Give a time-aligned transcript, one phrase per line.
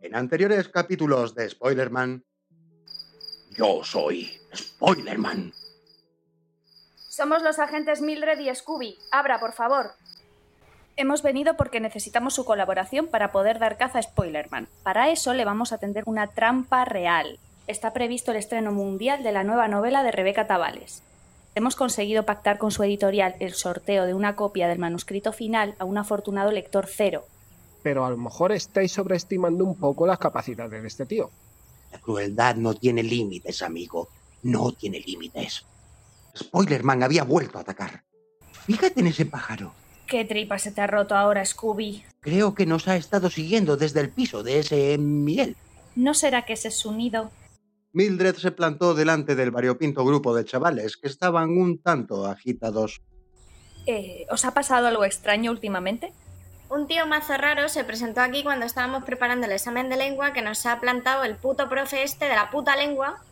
[0.00, 2.24] En anteriores capítulos de Spoilerman,
[3.50, 5.52] yo soy Spoilerman.
[7.08, 8.98] Somos los agentes Mildred y Scooby.
[9.12, 9.92] Abra, por favor.
[10.96, 14.68] Hemos venido porque necesitamos su colaboración para poder dar caza a Spoilerman.
[14.82, 17.38] Para eso le vamos a tender una trampa real.
[17.70, 21.04] Está previsto el estreno mundial de la nueva novela de Rebeca Tavales.
[21.54, 25.84] Hemos conseguido pactar con su editorial el sorteo de una copia del manuscrito final a
[25.84, 27.26] un afortunado lector cero.
[27.84, 31.30] Pero a lo mejor estáis sobreestimando un poco las capacidades de este tío.
[31.92, 34.08] La crueldad no tiene límites, amigo.
[34.42, 35.64] No tiene límites.
[36.36, 38.02] Spoilerman había vuelto a atacar.
[38.66, 39.74] Fíjate en ese pájaro.
[40.08, 42.02] ¿Qué tripa se te ha roto ahora, Scooby?
[42.18, 45.56] Creo que nos ha estado siguiendo desde el piso de ese miel.
[45.94, 47.30] ¿No será que ese es su nido?
[47.92, 53.02] Mildred se plantó delante del variopinto grupo de chavales que estaban un tanto agitados.
[53.86, 56.12] Eh, ¿Os ha pasado algo extraño últimamente?
[56.68, 60.42] Un tío mazo raro se presentó aquí cuando estábamos preparando el examen de lengua que
[60.42, 63.24] nos ha plantado el puto profe este de la puta lengua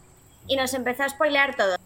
[0.49, 1.77] y nos empezó a spoilear todo.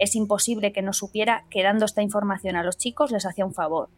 [0.00, 3.54] Es imposible que no supiera que dando esta información a los chicos les hacía un
[3.54, 3.90] favor.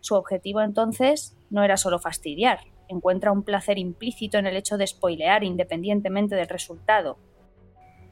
[0.00, 2.60] Su objetivo entonces no era solo fastidiar,
[2.92, 7.18] encuentra un placer implícito en el hecho de spoilear independientemente del resultado.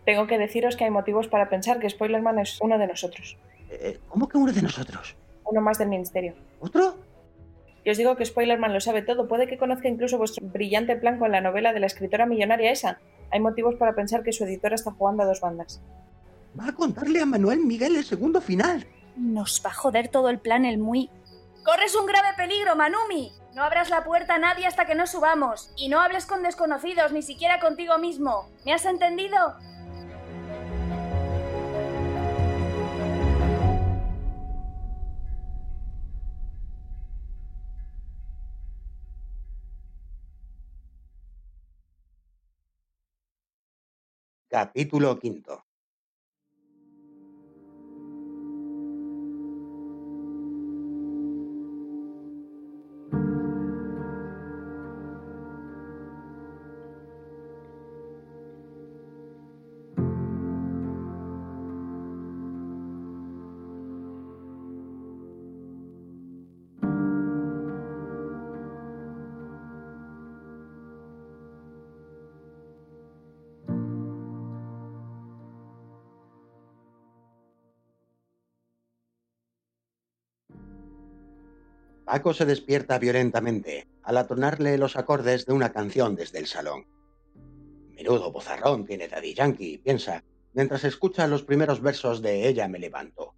[0.04, 3.36] Tengo que deciros que hay motivos para pensar que Spoilerman es uno de nosotros.
[3.70, 5.14] Eh, ¿Cómo que uno de nosotros?
[5.44, 6.34] Uno más del Ministerio.
[6.58, 6.96] ¿Otro?
[7.84, 9.28] Y os digo que Spoilerman lo sabe todo.
[9.28, 12.98] Puede que conozca incluso vuestro brillante plan con la novela de la escritora millonaria esa.
[13.30, 15.80] Hay motivos para pensar que su editora está jugando a dos bandas.
[16.58, 18.86] Va a contarle a Manuel Miguel el segundo final.
[19.16, 21.08] Nos va a joder todo el plan el muy...
[21.64, 23.32] ¡Corres un grave peligro, Manumi!
[23.54, 25.72] No abras la puerta a nadie hasta que no subamos.
[25.76, 28.48] Y no hables con desconocidos, ni siquiera contigo mismo.
[28.64, 29.56] ¿Me has entendido?
[44.48, 45.64] Capítulo quinto.
[82.10, 86.84] Paco se despierta violentamente al atonarle los acordes de una canción desde el salón.
[87.94, 93.36] Menudo bozarrón tiene Daddy Yankee, piensa, mientras escucha los primeros versos de Ella me levanto.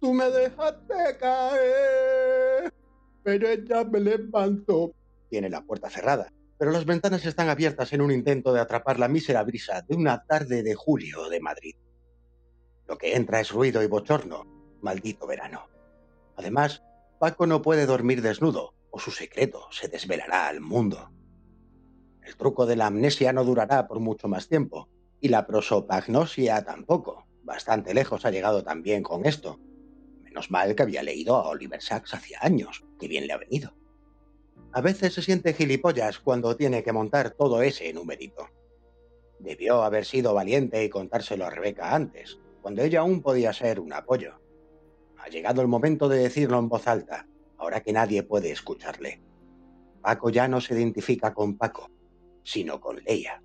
[0.00, 2.74] Tú me dejaste caer,
[3.22, 4.94] pero ella me levanto.
[5.30, 9.06] Tiene la puerta cerrada, pero las ventanas están abiertas en un intento de atrapar la
[9.06, 11.76] mísera brisa de una tarde de julio de Madrid.
[12.88, 14.44] Lo que entra es ruido y bochorno,
[14.82, 15.68] maldito verano.
[16.34, 16.82] Además,
[17.18, 21.10] Paco no puede dormir desnudo, o su secreto se desvelará al mundo.
[22.22, 24.88] El truco de la amnesia no durará por mucho más tiempo,
[25.20, 27.26] y la prosopagnosia tampoco.
[27.42, 29.58] Bastante lejos ha llegado también con esto.
[30.22, 33.74] Menos mal que había leído a Oliver Sacks hacía años, que bien le ha venido.
[34.72, 38.46] A veces se siente gilipollas cuando tiene que montar todo ese numerito.
[39.40, 43.92] Debió haber sido valiente y contárselo a Rebeca antes, cuando ella aún podía ser un
[43.92, 44.38] apoyo.
[45.18, 49.20] Ha llegado el momento de decirlo en voz alta, ahora que nadie puede escucharle.
[50.00, 51.90] Paco ya no se identifica con Paco,
[52.42, 53.42] sino con Leia.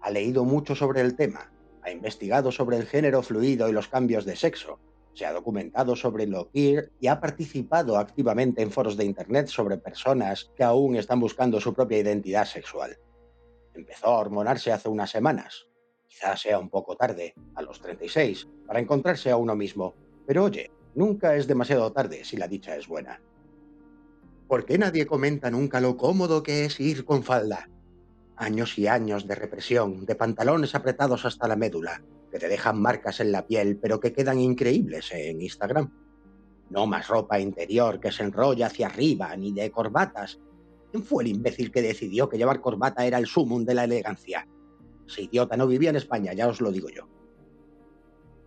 [0.00, 4.24] Ha leído mucho sobre el tema, ha investigado sobre el género fluido y los cambios
[4.24, 4.80] de sexo,
[5.16, 9.78] se ha documentado sobre lo queer y ha participado activamente en foros de Internet sobre
[9.78, 12.98] personas que aún están buscando su propia identidad sexual.
[13.72, 15.68] Empezó a hormonarse hace unas semanas.
[16.06, 19.94] Quizás sea un poco tarde, a los 36, para encontrarse a uno mismo,
[20.26, 23.20] pero oye, nunca es demasiado tarde si la dicha es buena.
[24.48, 27.68] ¿Por qué nadie comenta nunca lo cómodo que es ir con falda?
[28.36, 33.20] Años y años de represión, de pantalones apretados hasta la médula, que te dejan marcas
[33.20, 35.90] en la piel, pero que quedan increíbles en Instagram.
[36.70, 40.38] No más ropa interior que se enrolla hacia arriba, ni de corbatas.
[40.90, 44.46] ¿Quién fue el imbécil que decidió que llevar corbata era el sumum de la elegancia?
[45.06, 47.08] Ese idiota no vivía en España, ya os lo digo yo.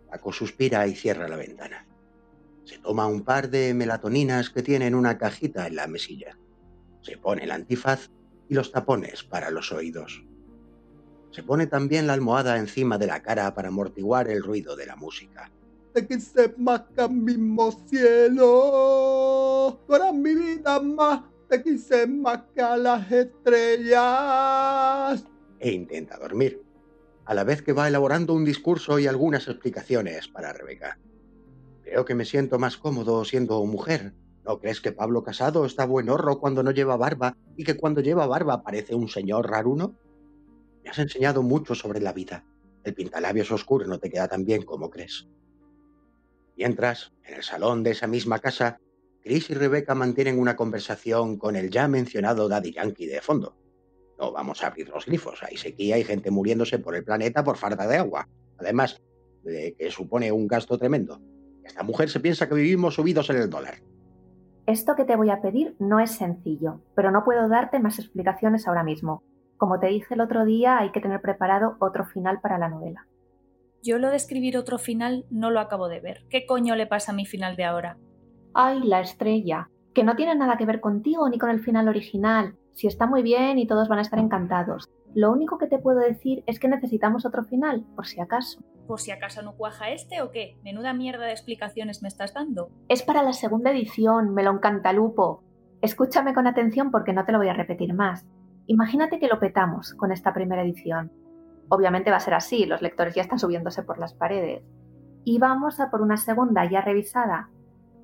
[0.09, 1.85] Paco suspira y cierra la ventana.
[2.63, 6.37] Se toma un par de melatoninas que tiene en una cajita en la mesilla.
[7.01, 8.09] Se pone el antifaz
[8.47, 10.23] y los tapones para los oídos.
[11.31, 14.95] Se pone también la almohada encima de la cara para amortiguar el ruido de la
[14.95, 15.51] música.
[15.93, 23.11] De que se marca mismo cielo, para mi vida más, de que se marca las
[23.11, 24.03] estrellas.
[25.59, 26.63] E intenta dormir,
[27.29, 30.97] a la vez que va elaborando un discurso y algunas explicaciones para Rebeca.
[31.83, 34.15] Creo que me siento más cómodo siendo mujer.
[34.43, 38.01] ¿No crees que Pablo Casado está buen horro cuando no lleva barba y que cuando
[38.01, 39.93] lleva barba parece un señor raruno?
[40.83, 42.45] Me has enseñado mucho sobre la vida.
[42.83, 45.27] El pintalabios oscuro no te queda tan bien como crees.
[46.57, 48.79] Mientras, en el salón de esa misma casa,
[49.21, 53.55] Chris y Rebeca mantienen una conversación con el ya mencionado Daddy Yankee de fondo.
[54.19, 55.41] No vamos a abrir los grifos.
[55.43, 58.27] Hay sequía y gente muriéndose por el planeta por falta de agua.
[58.57, 59.01] Además
[59.43, 61.19] de que supone un gasto tremendo.
[61.63, 63.75] Esta mujer se piensa que vivimos subidos en el dólar.
[64.65, 68.67] Esto que te voy a pedir no es sencillo, pero no puedo darte más explicaciones
[68.67, 69.23] ahora mismo.
[69.57, 73.07] Como te dije el otro día, hay que tener preparado otro final para la novela.
[73.81, 76.25] Yo lo de escribir otro final no lo acabo de ver.
[76.29, 77.97] ¿Qué coño le pasa a mi final de ahora?
[78.53, 82.55] Ay, la estrella, que no tiene nada que ver contigo ni con el final original.
[82.71, 84.87] Si está muy bien y todos van a estar encantados.
[85.13, 88.61] Lo único que te puedo decir es que necesitamos otro final, por si acaso.
[88.87, 90.57] ¿Por si acaso no cuaja este o qué?
[90.63, 92.69] Menuda mierda de explicaciones me estás dando.
[92.87, 95.43] Es para la segunda edición, melón cantalupo.
[95.81, 98.25] Escúchame con atención porque no te lo voy a repetir más.
[98.67, 101.11] Imagínate que lo petamos con esta primera edición.
[101.67, 104.63] Obviamente va a ser así, los lectores ya están subiéndose por las paredes.
[105.25, 107.49] Y vamos a por una segunda ya revisada.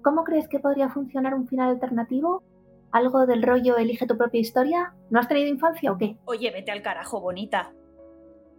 [0.06, 2.44] ¿Cómo crees que podría funcionar un final alternativo?
[2.92, 4.94] ¿Algo del rollo elige tu propia historia?
[5.10, 6.16] ¿No has tenido infancia o qué?
[6.26, 7.74] Oye, vete al carajo, bonita.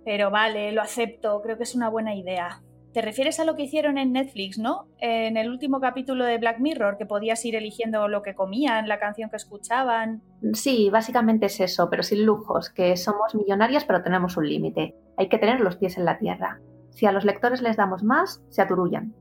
[0.04, 2.62] Pero vale, lo acepto, creo que es una buena idea.
[2.92, 4.88] Te refieres a lo que hicieron en Netflix, ¿no?
[4.98, 8.98] En el último capítulo de Black Mirror, que podías ir eligiendo lo que comían, la
[8.98, 10.22] canción que escuchaban.
[10.52, 14.96] Sí, básicamente es eso, pero sin lujos, que somos millonarias pero tenemos un límite.
[15.16, 16.58] Hay que tener los pies en la tierra.
[16.90, 19.14] Si a los lectores les damos más, se aturullan.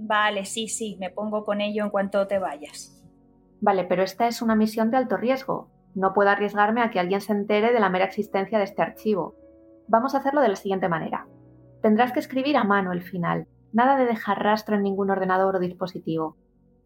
[0.00, 3.04] Vale, sí, sí, me pongo con ello en cuanto te vayas.
[3.60, 5.70] Vale, pero esta es una misión de alto riesgo.
[5.96, 9.34] No puedo arriesgarme a que alguien se entere de la mera existencia de este archivo.
[9.88, 11.26] Vamos a hacerlo de la siguiente manera.
[11.82, 15.58] Tendrás que escribir a mano el final, nada de dejar rastro en ningún ordenador o
[15.58, 16.36] dispositivo.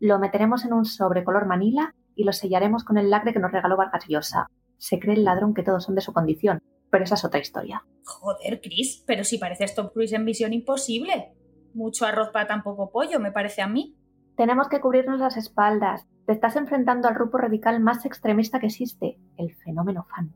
[0.01, 3.53] Lo meteremos en un sobre color manila y lo sellaremos con el lacre que nos
[3.53, 4.47] regaló Vargas Llosa.
[4.79, 6.61] Se cree el ladrón que todos son de su condición,
[6.91, 7.85] pero esa es otra historia.
[8.05, 11.35] Joder, Chris, pero si parece Tom Cruise en Visión Imposible.
[11.75, 13.97] Mucho arroz para tan poco pollo, me parece a mí.
[14.37, 19.19] Tenemos que cubrirnos las espaldas, te estás enfrentando al grupo radical más extremista que existe,
[19.37, 20.33] el fenómeno fan.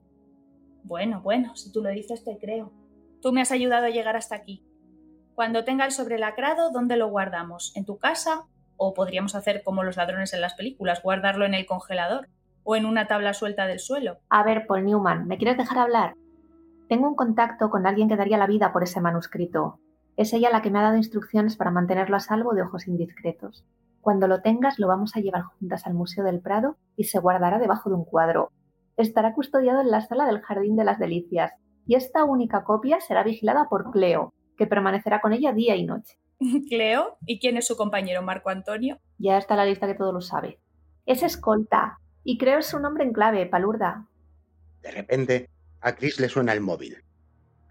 [0.82, 2.72] Bueno, bueno, si tú lo dices te creo.
[3.20, 4.64] Tú me has ayudado a llegar hasta aquí.
[5.34, 7.74] Cuando tenga el sobrelacrado, ¿dónde lo guardamos?
[7.76, 8.44] ¿En tu casa?
[8.76, 12.28] ¿O podríamos hacer como los ladrones en las películas, guardarlo en el congelador?
[12.62, 14.18] ¿O en una tabla suelta del suelo?
[14.28, 16.14] A ver, Paul Newman, ¿me quieres dejar hablar?
[16.88, 19.80] Tengo un contacto con alguien que daría la vida por ese manuscrito.
[20.16, 23.64] Es ella la que me ha dado instrucciones para mantenerlo a salvo de ojos indiscretos.
[24.00, 27.58] Cuando lo tengas lo vamos a llevar juntas al Museo del Prado y se guardará
[27.58, 28.50] debajo de un cuadro.
[28.96, 31.52] Estará custodiado en la sala del Jardín de las Delicias
[31.86, 36.18] y esta única copia será vigilada por Cleo, que permanecerá con ella día y noche.
[36.68, 37.18] ¿Cleo?
[37.26, 38.98] ¿Y quién es su compañero Marco Antonio?
[39.18, 40.58] Ya está la lista que todo lo sabe.
[41.04, 44.06] Es escolta, y creo es su nombre en clave, palurda.
[44.82, 47.05] De repente, a Chris le suena el móvil.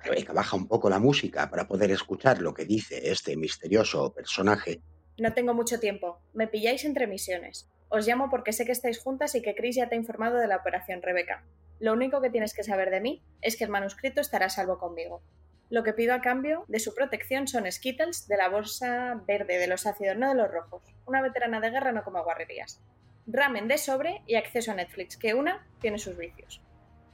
[0.05, 4.81] Rebeca baja un poco la música para poder escuchar lo que dice este misterioso personaje
[5.17, 6.19] no tengo mucho tiempo.
[6.33, 7.69] Me pilláis entre misiones.
[7.87, 10.47] Os llamo porque sé que estáis juntas y que Chris ya te ha informado de
[10.47, 11.45] la operación Rebeca.
[11.79, 14.77] Lo único que tienes que saber de mí es que el manuscrito estará a salvo
[14.77, 15.21] conmigo.
[15.69, 19.67] Lo que pido a cambio de su protección son Skittles de la bolsa verde de
[19.67, 20.81] los ácidos, no de los rojos.
[21.05, 22.81] Una veterana de guerra no como guarrerías.
[23.25, 26.61] Ramen de sobre y acceso a Netflix, que una tiene sus vicios.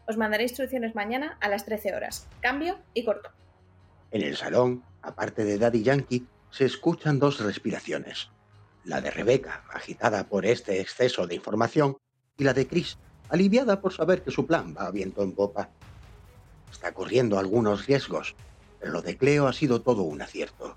[0.08, 2.28] Os mandaré instrucciones mañana a las 13 horas.
[2.42, 3.30] Cambio y corto.
[4.12, 8.30] En el salón, aparte de Daddy Yankee, se escuchan dos respiraciones,
[8.84, 11.98] la de Rebeca, agitada por este exceso de información,
[12.38, 12.98] y la de Chris,
[13.30, 15.70] aliviada por saber que su plan va a viento en popa.
[16.72, 18.36] Está corriendo algunos riesgos,
[18.80, 20.76] pero lo de Cleo ha sido todo un acierto.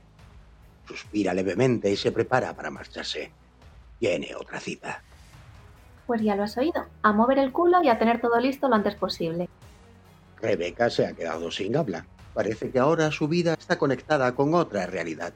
[0.86, 3.32] Suspira levemente y se prepara para marcharse.
[3.98, 5.02] Tiene otra cita.
[6.06, 6.84] Pues ya lo has oído.
[7.02, 9.48] A mover el culo y a tener todo listo lo antes posible.
[10.40, 12.06] Rebeca se ha quedado sin habla.
[12.34, 15.32] Parece que ahora su vida está conectada con otra realidad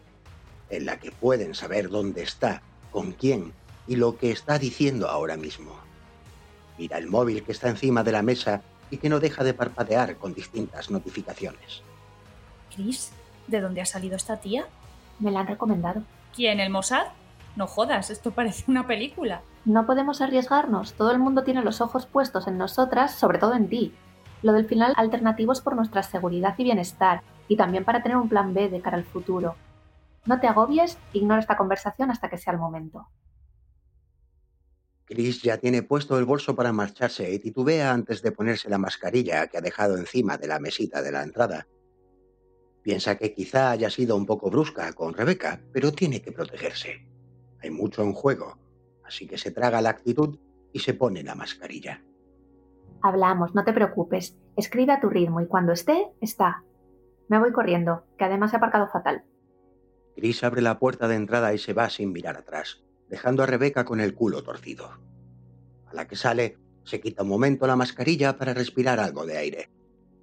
[0.70, 3.52] en la que pueden saber dónde está, con quién
[3.87, 5.76] y lo que está diciendo ahora mismo.
[6.76, 10.16] Mira el móvil que está encima de la mesa y que no deja de parpadear
[10.16, 11.82] con distintas notificaciones.
[12.75, 13.10] Chris,
[13.46, 14.66] ¿de dónde ha salido esta tía?
[15.18, 16.02] Me la han recomendado.
[16.34, 17.06] ¿Quién, el Mossad?
[17.56, 19.42] No jodas, esto parece una película.
[19.68, 23.68] No podemos arriesgarnos, todo el mundo tiene los ojos puestos en nosotras, sobre todo en
[23.68, 23.92] ti.
[24.40, 28.30] Lo del final alternativo es por nuestra seguridad y bienestar, y también para tener un
[28.30, 29.56] plan B de cara al futuro.
[30.25, 33.08] No te agobies, ignora esta conversación hasta que sea el momento.
[35.04, 39.48] Chris ya tiene puesto el bolso para marcharse y titubea antes de ponerse la mascarilla
[39.48, 41.68] que ha dejado encima de la mesita de la entrada.
[42.80, 47.06] Piensa que quizá haya sido un poco brusca con Rebeca, pero tiene que protegerse.
[47.60, 48.56] Hay mucho en juego,
[49.08, 50.38] así que se traga la actitud
[50.72, 52.02] y se pone la mascarilla.
[53.02, 54.36] Hablamos, no te preocupes.
[54.56, 56.62] Escribe a tu ritmo y cuando esté, está.
[57.28, 59.24] Me voy corriendo, que además he aparcado fatal.
[60.14, 63.84] Chris abre la puerta de entrada y se va sin mirar atrás dejando a Rebeca
[63.84, 64.90] con el culo torcido.
[65.86, 69.70] A la que sale, se quita un momento la mascarilla para respirar algo de aire.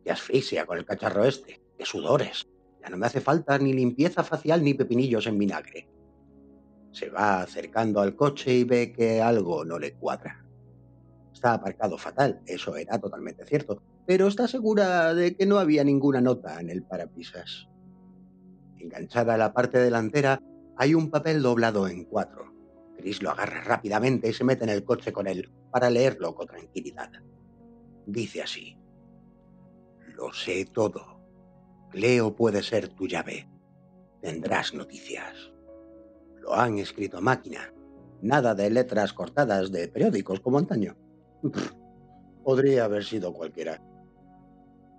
[0.03, 2.47] Y asfixia con el cacharro este, de sudores.
[2.81, 5.87] Ya no me hace falta ni limpieza facial ni pepinillos en vinagre.
[6.95, 10.45] Se va acercando al coche y ve que algo no le cuadra.
[11.33, 16.21] Está aparcado fatal, eso era totalmente cierto, pero está segura de que no había ninguna
[16.21, 17.67] nota en el parabrisas.
[18.77, 20.41] Enganchada a la parte delantera
[20.77, 22.53] hay un papel doblado en cuatro.
[22.97, 26.47] Chris lo agarra rápidamente y se mete en el coche con él para leerlo con
[26.47, 27.11] tranquilidad.
[28.05, 28.77] Dice así.
[30.13, 31.19] Lo sé todo.
[31.89, 33.49] Cleo puede ser tu llave.
[34.21, 35.51] Tendrás noticias.
[36.45, 37.73] Lo han escrito a máquina.
[38.21, 40.95] Nada de letras cortadas de periódicos como antaño.
[42.43, 43.81] podría haber sido cualquiera.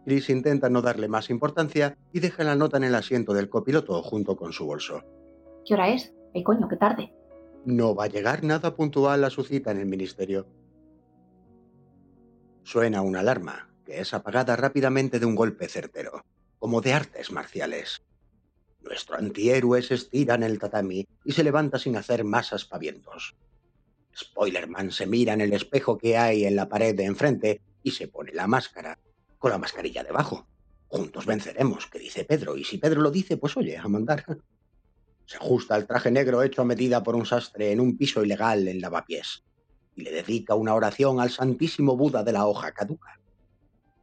[0.04, 4.02] Chris intenta no darle más importancia y deja la nota en el asiento del copiloto
[4.02, 5.04] junto con su bolso.
[5.64, 6.12] ¿Qué hora es?
[6.34, 7.12] ¡Ay, coño, qué tarde!
[7.64, 10.46] No va a llegar nada puntual a su cita en el ministerio.
[12.64, 16.24] Suena una alarma, que es apagada rápidamente de un golpe certero,
[16.58, 18.02] como de artes marciales.
[18.80, 23.34] Nuestro antihéroe se estira en el tatami y se levanta sin hacer más aspavientos.
[24.16, 28.06] Spoilerman se mira en el espejo que hay en la pared de enfrente y se
[28.06, 28.98] pone la máscara,
[29.38, 30.46] con la mascarilla debajo.
[30.86, 34.24] Juntos venceremos, que dice Pedro, y si Pedro lo dice, pues oye, a mandar.
[35.26, 38.68] Se ajusta al traje negro hecho a medida por un sastre en un piso ilegal
[38.68, 39.42] en Lavapiés
[39.96, 43.18] y le dedica una oración al Santísimo Buda de la hoja caduca.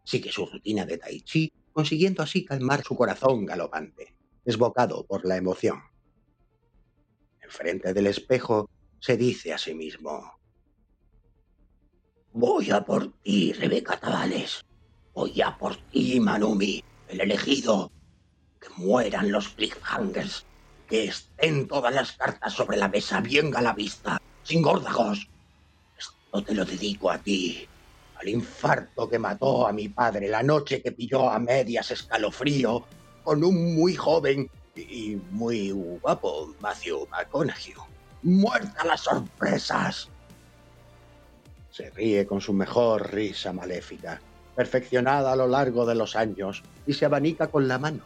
[0.04, 4.14] Sigue su rutina de tai chi, consiguiendo así calmar su corazón galopante,
[4.44, 5.93] desbocado por la emoción.
[7.54, 8.68] Enfrente del espejo
[9.00, 10.40] se dice a sí mismo:
[12.32, 14.66] Voy a por ti, Rebeca Tabales.
[15.14, 17.92] Voy a por ti, Manumi, el elegido.
[18.60, 20.44] Que mueran los cliffhangers
[20.90, 25.30] que estén todas las cartas sobre la mesa bien a la vista, sin górdagos.
[25.96, 27.68] Esto te lo dedico a ti,
[28.16, 32.84] al infarto que mató a mi padre la noche que pilló a medias escalofrío
[33.24, 37.74] con un muy joven y muy guapo Matthew McConaughey.
[38.24, 40.10] ¡Muerta las sorpresas!
[41.72, 44.22] Se ríe con su mejor risa maléfica,
[44.56, 48.04] perfeccionada a lo largo de los años, y se abanica con la mano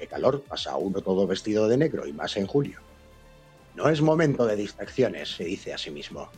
[0.00, 2.80] qué calor pasa uno todo vestido de negro y más en julio.
[3.76, 6.30] No es momento de distracciones, se dice a sí mismo.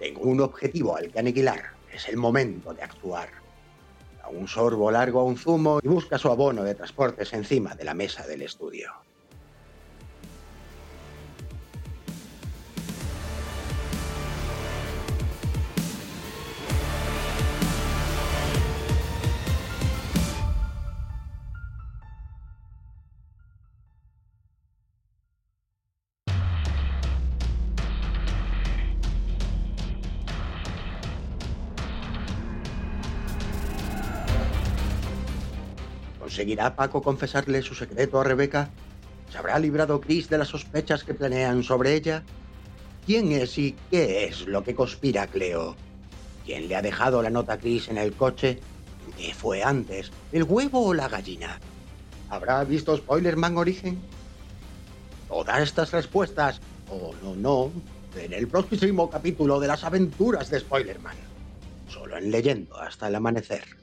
[0.00, 1.62] Tengo un objetivo al que aniquilar.
[1.92, 3.28] Es el momento de actuar.
[4.22, 7.84] Da un sorbo largo a un zumo y busca su abono de transportes encima de
[7.84, 8.92] la mesa del estudio.
[36.32, 38.70] ¿Conseguirá Paco confesarle su secreto a Rebeca?
[39.30, 42.22] ¿Se habrá librado Chris de las sospechas que planean sobre ella?
[43.04, 45.76] ¿Quién es y qué es lo que conspira Cleo?
[46.46, 48.60] ¿Quién le ha dejado la nota a Chris en el coche?
[49.18, 51.60] ¿Qué fue antes, el huevo o la gallina?
[52.30, 54.00] ¿Habrá visto Spoilerman Origen?
[55.28, 57.72] Todas estas respuestas, o no, no,
[58.16, 61.16] en el próximo capítulo de las aventuras de Spoilerman.
[61.88, 63.82] Solo en leyendo hasta el amanecer.